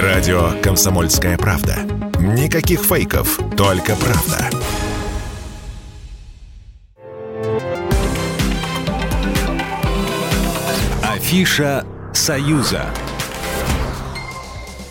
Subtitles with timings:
[0.00, 1.76] Радио «Комсомольская правда».
[2.18, 4.48] Никаких фейков, только правда.
[11.02, 11.84] Афиша
[12.14, 12.86] «Союза».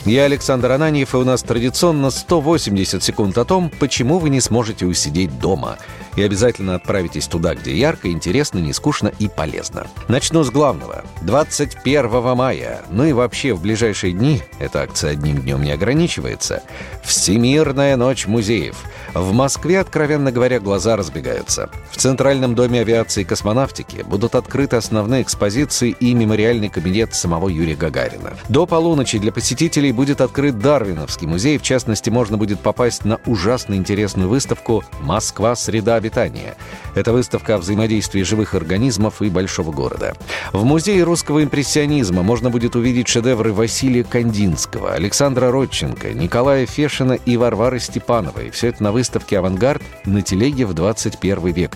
[0.05, 4.87] Я Александр Ананьев, и у нас традиционно 180 секунд о том, почему вы не сможете
[4.87, 5.77] усидеть дома.
[6.15, 9.85] И обязательно отправитесь туда, где ярко, интересно, не скучно и полезно.
[10.07, 11.03] Начну с главного.
[11.21, 16.63] 21 мая, ну и вообще в ближайшие дни, эта акция одним днем не ограничивается,
[17.03, 18.77] Всемирная ночь музеев.
[19.13, 21.69] В Москве, откровенно говоря, глаза разбегаются.
[21.91, 27.75] В Центральном доме авиации и космонавтики будут открыты основные экспозиции и мемориальный кабинет самого Юрия
[27.75, 28.33] Гагарина.
[28.49, 31.57] До полуночи для посетителей Музей будет открыт Дарвиновский музей.
[31.57, 35.53] В частности, можно будет попасть на ужасно интересную выставку «Москва.
[35.53, 36.55] Среда обитания».
[36.95, 40.15] Это выставка о взаимодействии живых организмов и большого города.
[40.53, 47.35] В музее русского импрессионизма можно будет увидеть шедевры Василия Кандинского, Александра Родченко, Николая Фешина и
[47.35, 48.49] Варвары Степановой.
[48.51, 51.71] Все это на выставке «Авангард» на телеге в 21 век.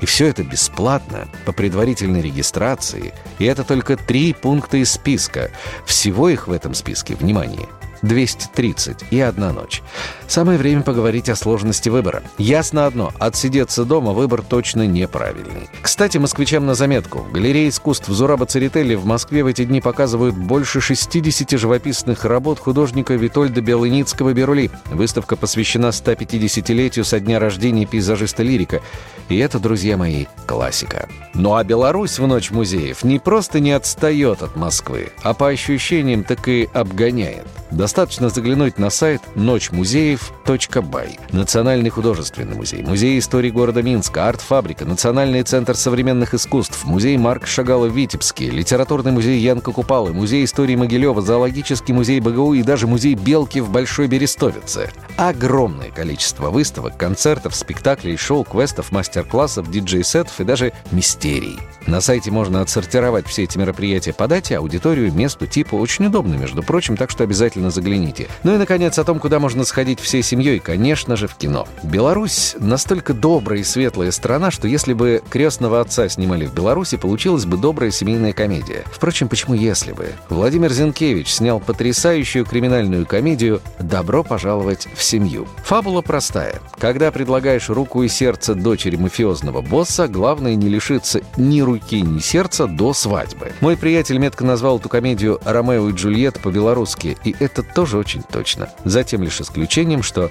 [0.00, 3.12] И все это бесплатно, по предварительной регистрации.
[3.38, 5.50] И это только три пункта из списка.
[5.84, 7.68] Всего их в этом списке, внимание,
[8.02, 9.82] 230 и одна ночь.
[10.26, 12.22] Самое время поговорить о сложности выбора.
[12.38, 15.68] Ясно одно, отсидеться дома выбор точно неправильный.
[15.82, 17.26] Кстати, москвичам на заметку.
[17.32, 23.14] Галерея искусств Зураба Церетели в Москве в эти дни показывают больше 60 живописных работ художника
[23.14, 24.70] Витольда Белыницкого «Берули».
[24.86, 28.80] Выставка посвящена 150-летию со дня рождения пейзажиста-лирика.
[29.28, 31.08] И это, друзья мои, классика.
[31.34, 36.24] Ну а Беларусь в Ночь музеев не просто не отстает от Москвы, а по ощущениям
[36.24, 37.46] так и обгоняет.
[37.70, 41.18] Достаточно заглянуть на сайт ночмузеев.бай.
[41.32, 47.86] Национальный художественный музей, Музей истории города Минска, Арт-фабрика, Национальный центр современных искусств, Музей Марк Шагала
[47.86, 53.14] в Витебске, Литературный музей Янка Купалы, Музей истории Могилева, Зоологический музей БГУ и даже Музей
[53.14, 54.90] Белки в Большой Берестовице.
[55.16, 61.58] Огромное количество выставок, концертов, спектаклей, шоу, квестов, мастер-классов, диджей-сетов и даже мистерий.
[61.86, 65.78] На сайте можно отсортировать все эти мероприятия по дате, аудиторию, месту, типу.
[65.78, 68.28] Очень удобно, между прочим, так что обязательно загляните.
[68.44, 71.68] Ну и, наконец, о том, куда можно сходить всей семьей, конечно же, в кино.
[71.82, 77.44] Беларусь настолько добрая и светлая страна, что если бы «Крестного отца» снимали в Беларуси, получилась
[77.44, 78.84] бы добрая семейная комедия.
[78.86, 80.12] Впрочем, почему если бы?
[80.28, 85.48] Владимир Зинкевич снял потрясающую криминальную комедию «Добро пожаловать в семью».
[85.64, 86.60] Фабула простая.
[86.78, 92.68] Когда предлагаешь руку и сердце дочери мафиозного босса, главное не лишиться ни руки, ни сердца
[92.68, 93.52] до свадьбы.
[93.60, 98.68] Мой приятель метко назвал эту комедию «Ромео и Джульетта» по-белорусски, и это тоже очень точно.
[98.84, 100.30] Затем лишь исключением, что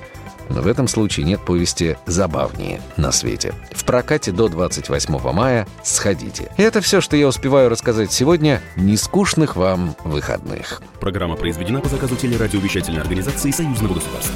[0.49, 3.53] но в этом случае нет повести забавнее на свете.
[3.71, 6.51] В прокате до 28 мая сходите.
[6.57, 8.61] И это все, что я успеваю рассказать сегодня.
[8.75, 10.81] Нескучных вам выходных.
[10.99, 14.35] Программа произведена по заказу телерадиовещательной организации Союзного государства.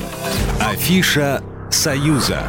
[0.62, 1.42] Афиша
[1.72, 2.44] «Союза».